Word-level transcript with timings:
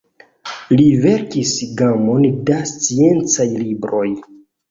Li 0.77 0.85
verkis 1.03 1.51
gamon 1.81 2.25
da 2.49 2.57
sciencaj 2.71 3.47
libroj. 3.67 4.09